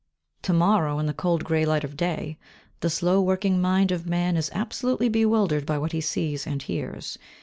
[0.41, 2.39] To morrow, in the cold grey light of day,
[2.79, 7.19] the slow working mind of man is absolutely bewildered by what he sees and hears.